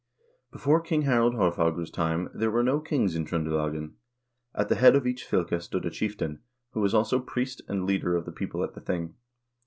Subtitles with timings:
[0.51, 3.93] Before King Harald Haarfagre's time there were no kings in Tr0nde~ lagen.
[4.55, 6.39] At the head of each fylke stood a chieftain,
[6.71, 9.13] who was also priest and leader of the people at the thing.